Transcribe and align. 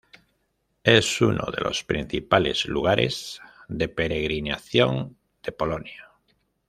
Es 0.83 1.21
uno 1.21 1.45
de 1.55 1.61
los 1.63 1.83
principales 1.83 2.65
lugares 2.65 3.39
de 3.67 3.87
peregrinación 3.87 5.15
de 5.43 5.51
Polonia. 5.51 6.09